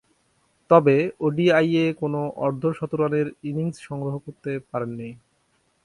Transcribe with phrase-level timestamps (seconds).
[0.71, 0.95] তবে,
[1.19, 2.13] ওডিআইয়ে কোন
[2.37, 5.09] অর্ধ-শতরানের ইনিংস সংগ্রহ করতে পারেননি।